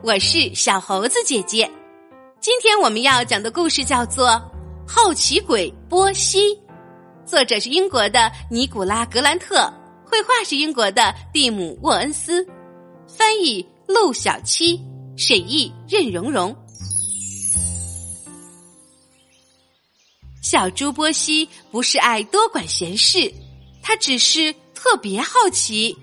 [0.00, 1.68] 我是小猴子姐姐。
[2.40, 4.28] 今天我们要讲的故事叫做
[4.86, 6.54] 《好奇鬼波西》，
[7.26, 9.56] 作者是英国的尼古拉·格兰特，
[10.04, 12.46] 绘画是英国的蒂姆·沃恩斯，
[13.08, 14.80] 翻译陆小七，
[15.16, 16.54] 审译任蓉蓉。
[20.40, 23.32] 小猪波西不是爱多管闲事，
[23.82, 25.96] 他只是特别好奇。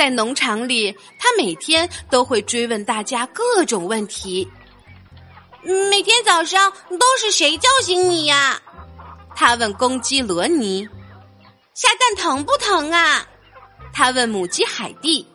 [0.00, 4.50] 在农场里，他每天都会追问大家各种问题。
[5.90, 8.58] 每天早上都是谁叫醒你呀？
[9.36, 10.88] 他问公鸡罗尼。
[11.74, 13.28] 下蛋疼不疼啊？
[13.92, 15.28] 他问母鸡海蒂。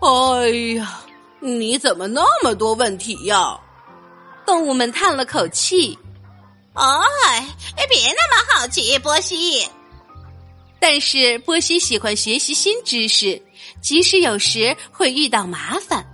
[0.00, 1.00] 哎呀，
[1.40, 3.58] 你怎么那么多问题呀？
[4.44, 5.98] 动物们叹了口气。
[6.74, 7.48] 哎，
[7.88, 9.66] 别那么好奇，波西。
[10.78, 13.42] 但是波西喜欢学习新知识，
[13.86, 16.04] 即使有时会遇到麻烦。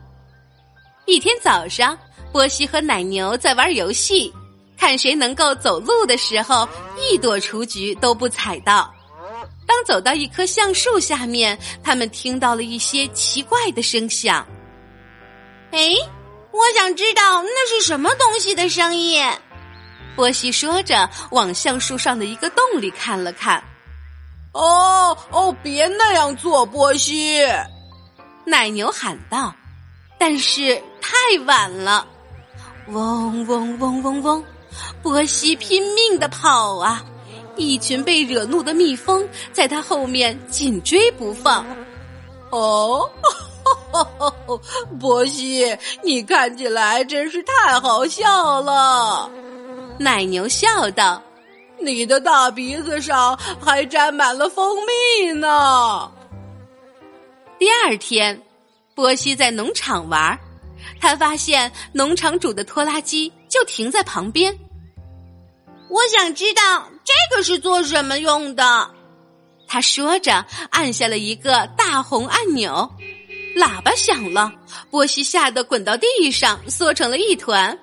[1.07, 1.99] 一天早上，
[2.31, 4.31] 波西和奶牛在玩游戏，
[4.77, 6.69] 看谁能够走路的时候
[7.01, 8.93] 一朵雏菊都不踩到。
[9.67, 14.47] 当走到一棵橡树下面，他们听到了一些奇怪的声响。
[15.71, 15.97] 哎，
[16.51, 19.27] 我想知道那是什么东西的声音。
[20.15, 23.65] 波西说着，往橡树上的一个洞里看了看。
[24.53, 27.43] 哦哦，别那样做，波西！
[28.45, 29.55] 奶牛喊道。
[30.19, 32.07] 但是太晚了，
[32.89, 34.45] 嗡嗡嗡嗡嗡，
[35.03, 37.03] 波西拼命的跑啊！
[37.57, 41.67] 一群被惹怒的蜜蜂在他后面紧追不放。
[42.51, 43.11] 哦，
[45.01, 49.29] 波西，你看起来真是太好笑了。
[49.99, 51.21] 奶牛笑道。
[51.85, 56.11] 你的大鼻子上还沾满了蜂蜜呢。
[57.59, 58.41] 第二天，
[58.95, 60.39] 波西在农场玩，
[61.01, 64.57] 他发现农场主的拖拉机就停在旁边。
[65.89, 68.91] 我想知道这个是做什么用的。
[69.69, 72.91] 他说着，按下了一个大红按钮，
[73.57, 74.53] 喇叭响了，
[74.91, 77.79] 波西吓得滚到地上，缩成了一团。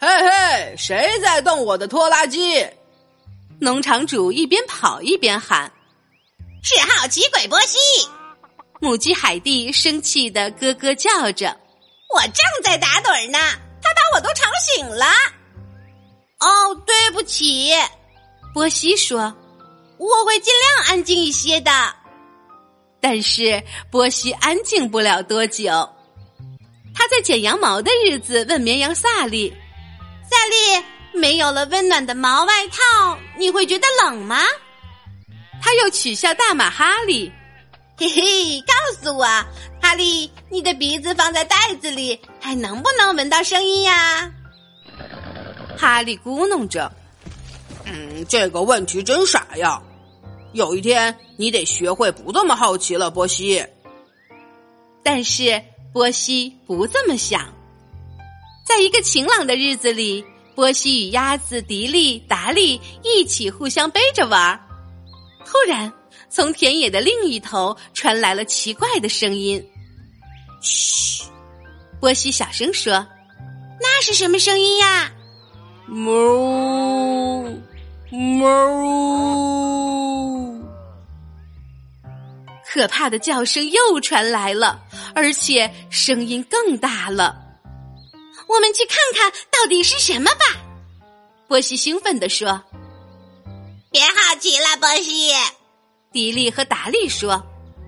[0.00, 2.66] 嘿嘿，谁在动我的拖拉机？
[3.60, 5.72] 农场主一边跑一边喊
[6.62, 7.78] ：“是好奇鬼波西！”
[8.80, 11.48] 母鸡海蒂生气的咯咯叫着
[12.14, 13.38] ：“我正在打盹呢，
[13.82, 15.06] 他把我都吵醒了。”
[16.38, 17.72] 哦，对不起，
[18.54, 19.34] 波西说
[19.98, 21.70] ：“我会尽量安静一些的。”
[23.00, 23.60] 但是
[23.90, 25.66] 波西安静不了多久。
[26.94, 29.52] 他在剪羊毛的日子问绵羊萨利
[30.30, 30.84] ：“萨利。”
[31.18, 34.40] 没有了温暖的毛外套，你会觉得冷吗？
[35.60, 37.30] 他又取笑大马哈利，
[37.98, 39.24] 嘿嘿，告诉我，
[39.82, 44.32] 哈利，你的鼻子放在袋子里，还能不能闻到声音呀？
[45.76, 46.90] 哈利咕哝着，
[47.84, 49.82] 嗯，这个问题真傻呀。
[50.52, 53.64] 有一天，你得学会不这么好奇了，波西。
[55.02, 55.60] 但是
[55.92, 57.52] 波西不这么想，
[58.64, 60.24] 在一个晴朗的日子里。
[60.58, 64.58] 波西与鸭子迪丽、达利一起互相背着玩。
[65.46, 65.92] 突然，
[66.28, 69.64] 从田野的另一头传来了奇怪的声音。
[70.60, 71.22] “嘘！”
[72.00, 73.06] 波西小声说
[73.80, 75.12] ，“那是什么声音呀
[75.86, 77.56] ？”“哞
[78.10, 78.50] 哞！”
[82.66, 84.82] 可怕的叫声又传来了，
[85.14, 87.44] 而且声音更大了。
[88.48, 90.44] 我们去看看到底是什么吧，
[91.46, 92.62] 波西兴奋地说。
[93.90, 95.32] 别好奇了，波西。
[96.12, 97.42] 迪丽和达利说：“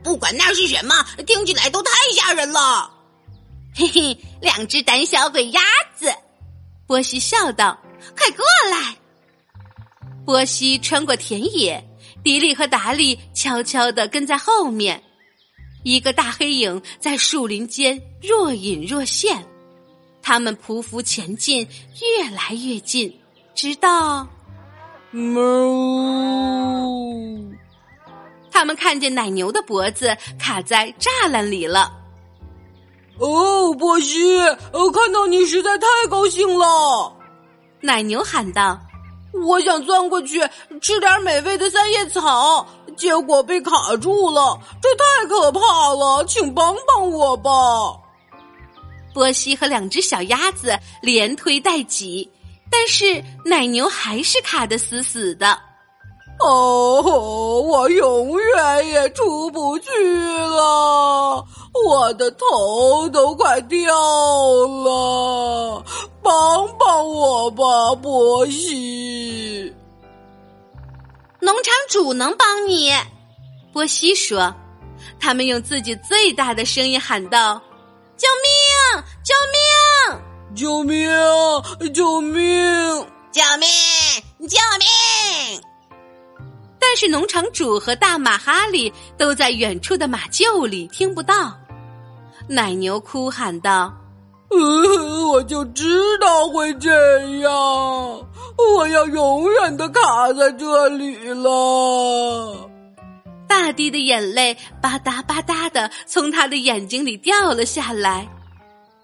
[0.05, 0.95] 不管那是什么，
[1.27, 2.91] 听起来都太吓人了。”
[3.75, 5.61] 嘿嘿，两只胆小鬼鸭
[5.97, 6.13] 子。
[6.87, 7.79] 波西笑道
[8.17, 8.97] ：“快过来！”
[10.27, 11.83] 波西穿过田野，
[12.23, 15.03] 迪丽和达利悄悄的跟在后面。
[15.83, 19.47] 一个大黑影在树林间若隐若现。
[20.31, 21.67] 他们匍匐前进，
[22.01, 23.21] 越来越近，
[23.53, 24.25] 直到，
[25.13, 25.37] 哞！
[28.49, 31.93] 他们看见奶牛的脖子卡在栅栏里了。
[33.19, 34.39] 哦，波西，
[34.73, 37.13] 呃，看到你实在太高兴了！
[37.81, 38.79] 奶牛喊道
[39.45, 40.41] ：“我想钻过去
[40.81, 42.65] 吃点美味的三叶草，
[42.97, 45.59] 结果被卡住了，这太可怕
[45.93, 47.51] 了，请帮帮我吧！”
[49.13, 52.31] 波西和两只小鸭子连推带挤，
[52.71, 55.59] 但是奶牛还是卡得死死的。
[56.39, 57.03] 哦，
[57.61, 61.45] 我永远也出不去了！
[61.87, 63.95] 我的头都快掉
[64.67, 65.85] 了，
[66.23, 69.71] 帮帮我吧，波西。
[71.41, 72.93] 农场主能帮你，
[73.73, 74.55] 波西说。
[75.19, 77.61] 他们用自己最大的声音喊道
[78.17, 78.50] ：“救命！
[79.31, 79.55] 救命！
[80.57, 81.09] 救命！
[81.95, 83.07] 救命！
[83.31, 83.69] 救命！
[84.49, 85.63] 救命！”
[86.81, 91.57] 但是农场主和大马哈利都在远处的马厩里听不到。
[92.49, 93.95] 奶牛哭喊道
[94.51, 96.91] ：“呃，我就知道会这
[97.39, 97.53] 样，
[98.75, 102.69] 我要永远的卡在这里了。”
[103.47, 108.29] 大地的眼泪吧嗒吧嗒的从他的眼睛里掉了下来。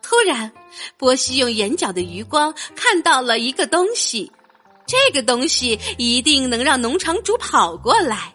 [0.08, 0.53] 突然，
[0.97, 4.31] 波西用眼角的余光看到了一个东西，
[4.87, 8.32] 这个东西一定能让农场主跑过来。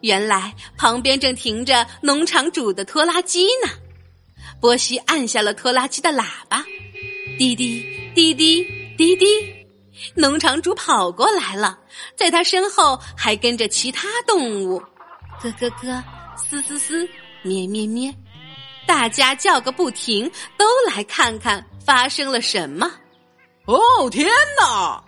[0.00, 3.70] 原来旁边正停着农场主的拖拉机呢。
[4.62, 6.64] 波西按下了拖拉机的喇叭，
[7.36, 8.64] 滴滴滴滴
[8.96, 9.26] 滴滴，
[10.14, 11.78] 农场主跑过来了，
[12.16, 14.82] 在他身后还跟着其他动物。
[15.42, 16.02] 咯咯咯，
[16.48, 17.08] 嘶嘶嘶，
[17.42, 18.12] 咩咩咩，
[18.88, 22.90] 大家叫个不停，都来看看发生了什么。
[23.66, 24.26] 哦天
[24.58, 25.04] 哪！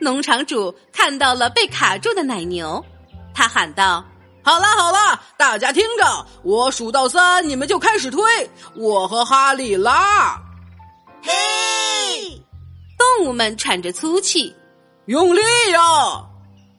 [0.00, 2.84] 农场主看到了被卡住的奶牛，
[3.32, 4.04] 他喊道
[4.42, 10.36] ：“好了好了，大家听着，我数到三，你们就开始推，我和哈利拉。”
[11.22, 11.32] 嘿！
[12.98, 14.52] 动物们喘着粗气，
[15.04, 15.80] 用力呀！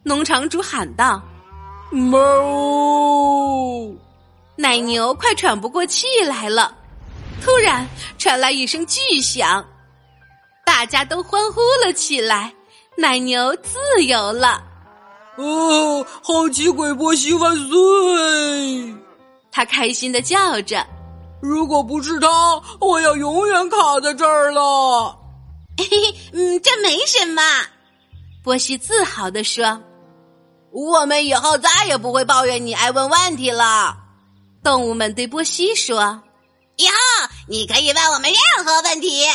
[0.03, 1.21] 农场主喊道。
[1.89, 3.95] 哞！
[4.57, 6.75] 奶牛快喘不过气来了。
[7.41, 7.87] 突然
[8.17, 9.63] 传来一声巨响，
[10.65, 12.53] 大家都欢呼了起来。
[12.97, 14.61] 奶牛自由了！
[15.35, 18.95] 哦，好奇鬼波西万岁！
[19.51, 20.83] 他开心的叫着。
[21.39, 22.27] 如果不是他，
[22.79, 25.15] 我要永远卡在这儿了。
[25.77, 27.41] 嘿嘿，嗯，这没什么。
[28.43, 29.79] 波西自豪的说。
[30.71, 33.95] 我们以后再也不会抱怨你爱问问题了。
[34.63, 36.21] 动物们对波西说
[36.77, 36.93] ：“以后
[37.47, 39.25] 你可以问我们任何问题。”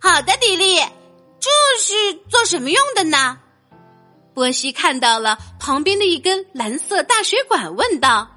[0.00, 0.80] 好的，迪丽，
[1.40, 1.50] 这
[1.80, 3.38] 是做什么用的呢？
[4.34, 8.28] 波西看到了旁边的一根蓝色大水管，问道：“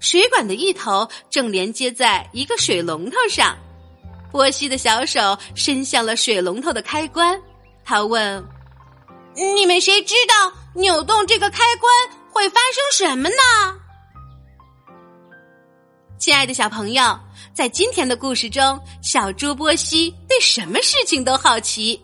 [0.00, 3.56] 水管的一头正连接在一个水龙头上。”
[4.32, 7.40] 波西的小手伸向了水龙头的开关，
[7.84, 8.44] 他问。
[9.34, 11.92] 你们谁知道扭动这个开关
[12.32, 13.77] 会发生什么呢？
[16.18, 17.16] 亲爱的小朋友，
[17.54, 22.00] 在今天的故事中，小猪波西对什么事情都好奇。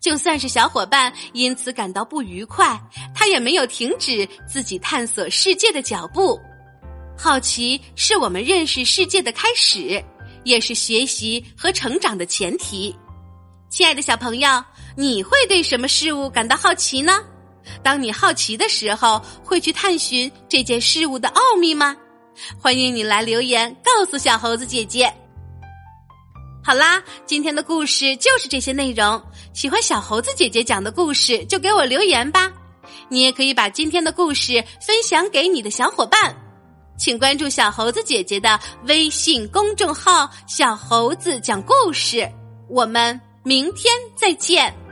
[0.00, 2.80] 就算是小伙伴因此感到不愉快，
[3.14, 6.40] 他也没有停止自己探索世界的脚步。
[7.16, 10.02] 好奇是我们认识世界的开始，
[10.44, 12.96] 也是学习和成长的前提。
[13.68, 14.64] 亲爱的小朋友，
[14.96, 17.22] 你会对什么事物感到好奇呢？
[17.82, 21.94] 当你好奇的时候，会去探寻这件事物的奥秘吗？
[22.60, 25.12] 欢迎你来留言告诉小猴子姐姐。
[26.64, 29.22] 好啦，今天的故事就是这些内容。
[29.54, 32.52] 喜欢小猴子姐姐讲的故事，就给我留言吧。
[33.08, 36.36] 你也可以把今天的故事分享给你的小伙伴。
[36.98, 42.28] 请关注小猴子姐姐的微信公众号“小猴子讲故事”。
[42.68, 43.20] 我们。
[43.44, 44.87] 明天再见。